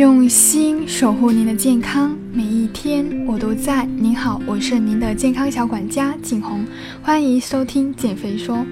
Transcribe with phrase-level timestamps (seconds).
[0.00, 3.84] 用心守护您的健康，每一天我都在。
[3.84, 6.64] 您好，我是您的健康小管家景红，
[7.02, 8.64] 欢迎收听减肥说。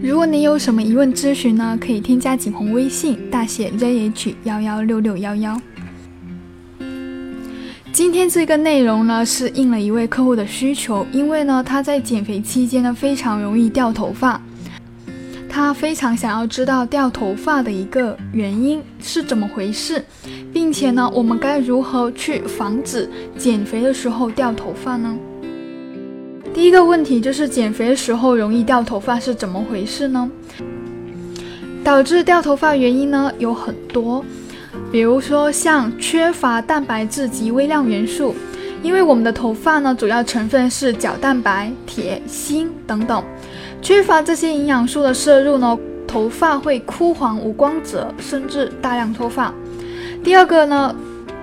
[0.00, 5.60] 如果您有什么疑问咨询呢，可以添加景红微信，大写 ZH 幺幺六六幺幺。
[7.92, 14.40] 今天这个内容呢，是应了一位客户的需求，因为呢，他在减肥期间呢，非常容易掉头发。
[15.58, 20.00] 他非常想要知道掉头发的一个原因是怎么回事，
[20.52, 25.18] 并且呢，我们该如何去防止减肥的时候掉头发呢？
[26.54, 30.30] 第一个问题就是减肥的时候容易掉头发是怎么回事呢？
[31.82, 34.24] 导致掉头发原因呢有很多，
[34.92, 38.32] 比如说像缺乏蛋白质及微量元素，
[38.80, 43.24] 因为我们的头发呢主要成分是角蛋白、铁、锌等等。
[43.80, 49.52] 缺乏这些营养素的摄入呢，头发会枯黄无光泽，甚至大量脱发。
[50.22, 50.94] 第二个呢，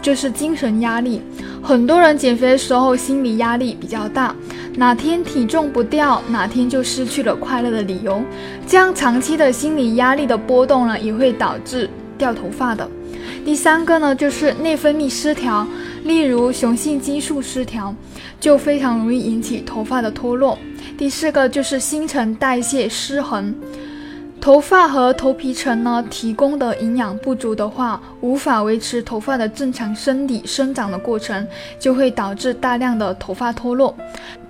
[0.00, 1.22] 就是精神压力。
[1.62, 4.34] 很多人减肥的时候心理压力比较大，
[4.76, 8.20] 哪天体重不掉，哪天就失去了快乐的理由。
[8.66, 12.88] 这样长期的心理压力的波动呢，也会导致掉头发的。
[13.44, 15.66] 第三个呢，就是内分泌失调，
[16.04, 17.94] 例如雄性激素失调，
[18.40, 20.56] 就非常容易引起头发的脱落。
[20.96, 23.52] 第四个就是新陈代谢失衡，
[24.40, 31.46] 头发和头皮层呢提供的营养不足的话，无法维持头发的正常生理生长的过程，
[31.80, 33.94] 就会导致大量的头发脱落。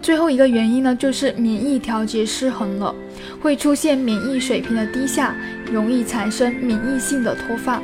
[0.03, 2.95] 最后一个原因呢，就是免疫调节失衡了，
[3.41, 5.35] 会出现免疫水平的低下，
[5.73, 7.81] 容易产生免疫性的脱发。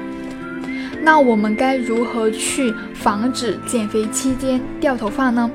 [1.03, 5.51] 那我们该如何去防止减肥期间掉头发呢？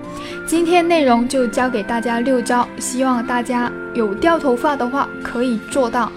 [0.47, 6.11] 今天内容就教给大家六招，希望大家有掉头发的话可以做到。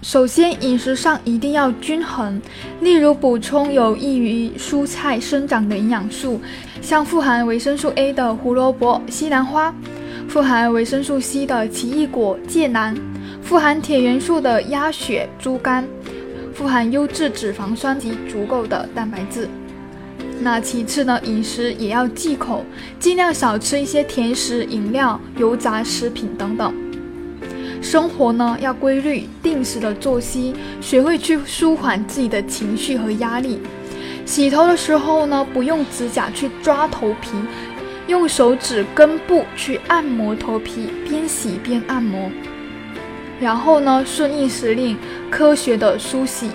[0.00, 2.40] 首先，饮食上一定要均衡，
[2.80, 6.40] 例如补充有益于蔬菜生长的营养素，
[6.80, 9.74] 像富含维生素 A 的胡萝卜、西兰花，
[10.28, 12.94] 富含维生素 C 的奇异果、芥蓝，
[13.42, 15.84] 富含铁元素的鸭血、猪肝。
[16.58, 19.48] 富含优质脂肪酸及足够的蛋白质。
[20.40, 22.64] 那其次呢，饮食也要忌口，
[22.98, 26.74] 尽量少吃一些甜食、饮料、油炸食品等等。
[27.80, 33.60] 生活呢要规律、定时的作息，学会去舒缓自己的情绪和压力。
[34.26, 37.30] 洗头的时候呢，不用指甲去抓头皮，
[38.08, 42.28] 用手指根部去按摩头皮，边洗边按摩。
[43.40, 44.96] 然后呢，顺应时令，
[45.30, 46.50] 科学的梳洗。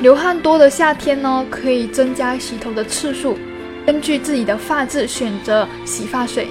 [0.00, 3.36] 流汗多的夏天呢，可以增加洗头的次数，
[3.84, 6.48] 根据自己的发质选择洗发水。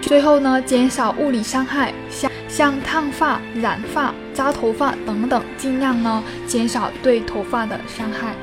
[0.00, 8.34] 最后呢，减少物理伤害，像像烫发、染发、扎头发等等，尽量呢减少对头发的伤害。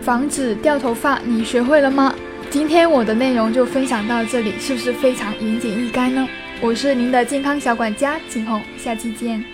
[0.00, 2.14] 防止掉头发，你学会了吗？
[2.50, 6.26] 今天我的内容就分享到这里，是不是非常言简意赅呢？
[6.64, 9.44] 我是您的健康小管家景红，下期见。